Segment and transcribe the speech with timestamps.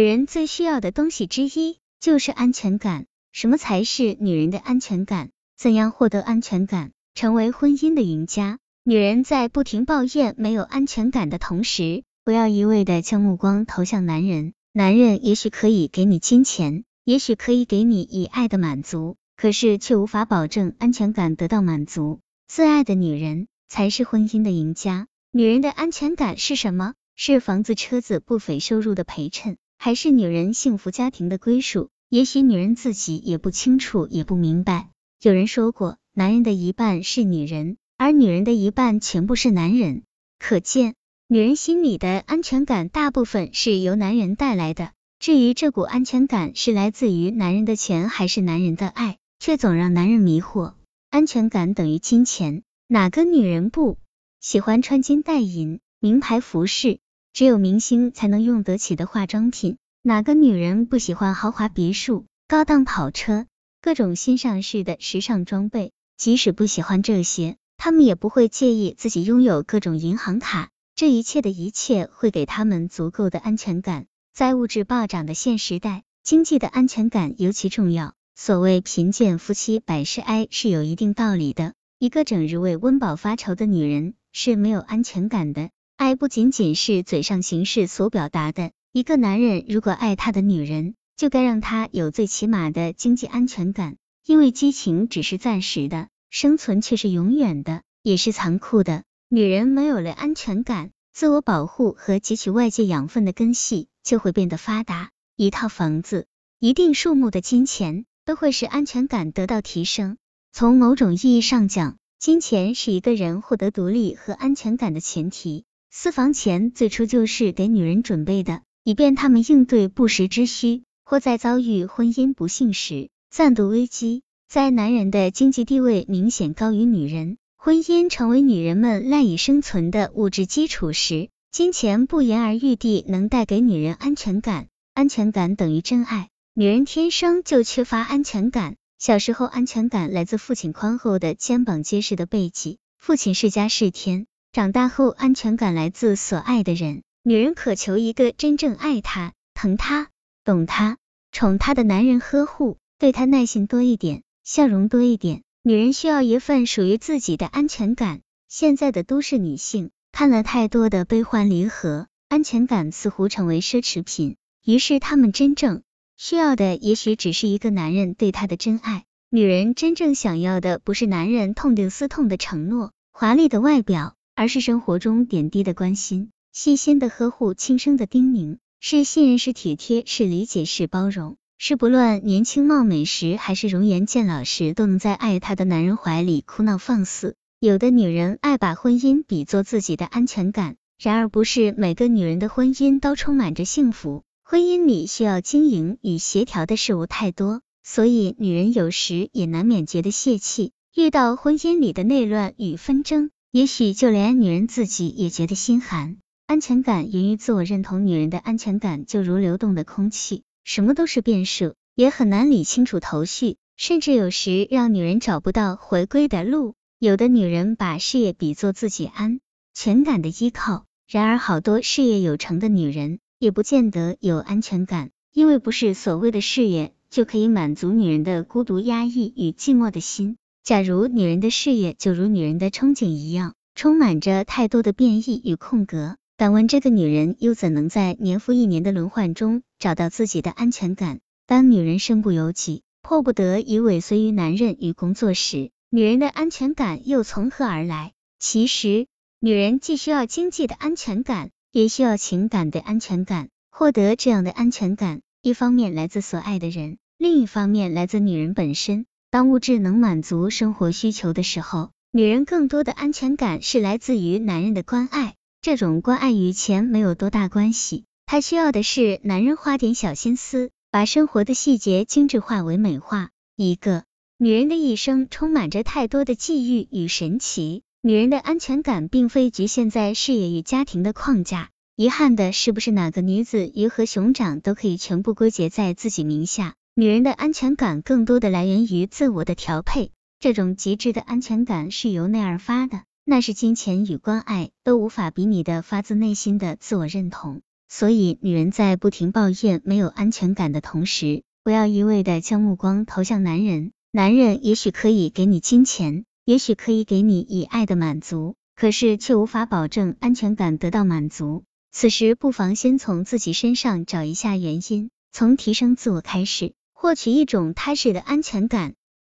[0.00, 3.04] 女人最需要的东西之一就是安全感。
[3.32, 5.28] 什么才是女人的安全感？
[5.58, 8.58] 怎样获得安全感，成为婚姻的赢家？
[8.82, 14.54] 女人在不停抱怨没有安全感的同时，不要一味的将目光投向男人。
[14.72, 22.20] 男人也许可以给你金钱，也许可以给你以爱的满足，可是却无法保证安全感得到满足。
[22.48, 25.08] 自爱的女人才是婚姻的赢家。
[25.30, 26.94] 女人的安全感是什么？
[27.16, 31.88] 是房子、车子、不菲收入的陪衬，还是女人幸福家庭的归属？
[32.10, 34.90] 也许女人自己也不清楚，也不明白。
[35.22, 40.02] 有人说过，男人的一半是女人，而女人的一半全部是男人。
[40.38, 40.96] 可见，
[41.28, 44.92] 女人心里的安全感大部分是由男人带来的。
[45.18, 50.74] 至于这股安全感是来自于男人的钱还是男人的爱，却总让男人迷惑。
[51.08, 53.96] 安全感等于金钱，哪个女人不
[54.42, 56.98] 喜欢穿金戴银、名牌服饰？
[57.32, 59.76] 只有明星才能用得起的化妆品。
[60.02, 63.46] 哪个女人不喜欢豪华别墅、高档跑车、
[63.82, 65.92] 各种新上市的时尚装备？
[66.16, 70.70] 即使不喜欢这些，他们也不会介意自己拥有各种银行卡。
[70.94, 74.06] 这一切的一切会给他们足够的安全感。
[74.34, 78.14] 在物质暴涨的现时代，经济的安全感尤其重要。
[78.34, 81.74] 所谓贫贱夫妻百事哀是有一定道理的。
[81.98, 85.70] 一个整日为温饱发愁的女人是没有安全感的。
[86.00, 88.70] 爱不仅仅是嘴上形式所表达的。
[88.90, 99.02] 一个男人如果爱他的女人，就该让他有最起码的经济安全感，因为激情只是暂时的，生存却是永远的，也是残酷的。
[99.28, 105.10] 女人没有了安全感，自我保护和汲取外界养分的根系就会变得发达。
[105.36, 106.26] 一套房子、
[106.58, 110.16] 一定数目的金钱，都会使安全感得到提升。
[110.50, 115.66] 从某种意义上讲，金钱是一个人获得独立和安全感的前提。
[115.90, 118.62] 私房钱最初就是给女人准备的。
[118.82, 124.22] 以便他们应对不时之需，或在遭遇婚姻不幸时暂度危机。
[124.48, 134.68] 在男人的经济地位明显高于女人，婚姻成为女人们赖以生存的物质基础时，金钱不言而喻地能带给女人安全感。
[134.94, 136.28] 安全感等于真爱。
[136.54, 147.02] 女人天生就缺乏安全感，小时候安全感来自父亲宽厚的肩膀、结实的背脊，父亲是家是天；长大后，安全感来自所爱的人。
[147.22, 150.08] 女人渴求一个真正爱她、疼她、
[150.44, 150.98] 懂她、
[151.30, 155.42] 宠她的男人呵护，对她耐心多一点，笑容多一点。
[155.62, 158.22] 女人需要一份属于自己的安全感。
[158.48, 165.82] 现在的都市女性看了太多的悲欢离合，安全感似乎成为奢侈品，于是她们真正
[166.16, 169.04] 需要的也许只是一个男人对她的真爱。
[169.30, 176.30] 女人真正想要的不是男人痛定思痛的承诺、华丽的外表，而是生活中点滴的关心。
[176.50, 187.34] 细心的呵护，轻声的叮咛，是信任，是体贴，是理解，是包容，是不论年轻貌美时还是容颜渐老时，都能在爱她的男人怀里哭闹放肆。
[187.58, 194.22] 有的女人爱把婚姻比作自己的安全感，然而不是每个女人的婚姻都充满着幸福。
[194.42, 200.72] 婚姻里需要经营与协调的事物太多，所以女人有时也难免觉得泄气。
[200.96, 206.18] 遇到婚姻里的内乱与纷争，也许就连女人自己也觉得心寒。
[206.46, 216.74] 安全感源于自我认同，女人的安全感就如流动的空气，什么都是变数，也很难理清楚头绪，甚至有时让女人找不到回归的路。
[217.00, 219.40] 有的女人把事业比作自己安
[219.74, 230.36] 全感的依靠，然而好多事业有成的女人也不见得有安全感，因为不是所谓的事业就可以满足女人的孤独、压抑与寂寞的心。
[230.62, 236.16] 假如女人的事业就如女人的憧憬一样，充满着太多的变异与空格。
[236.36, 241.20] 敢问这个女人又怎能在年复一年的轮换中找到自己的安全感？
[241.46, 248.12] 当女人身不由己，迫不得已尾随于男人与工作时，女人的安全感又从何而来？
[248.38, 249.06] 其实，
[249.40, 253.48] 女人既需要经济的安全感，也需要情感的安全感。
[253.70, 259.06] 获得这样的安全感，一方面来自所爱的人，另一方面来自女人本身。
[259.32, 265.34] 当物质能满足生活需求的时候，女人更多的安全感是来自于男人的关爱。
[265.62, 273.30] 这种关爱与钱没有多大关系，她需要的是男人花点小心思，把生活的细节精致化为美化。
[273.54, 274.02] 一个
[274.36, 281.70] 女人的一生充满着太多的际遇与神奇，女人的安全感并非局限在事业与家庭的框架。
[281.94, 286.74] 遗憾的是，不是哪个女子鱼和熊掌都可以全部归结在自己名下。
[286.96, 290.10] 女人的安全感更多的来源于自我的调配，
[290.40, 293.02] 这种极致的安全感是由内而发的。
[293.24, 297.62] 那是金钱与关爱都无法比拟的发自内心的自我认同。
[297.88, 303.92] 所以，女人在不停抱怨没有安全感的同时，不要一味的将目光投向男人。
[304.10, 311.62] 男人也许可以给你金钱，也许可以给你以爱的满足，可是却无法保证安全感得到满足。
[311.92, 318.92] 此时，不妨先从自己身上找一下原因，从提升自我开始，获取一种踏实的安全感。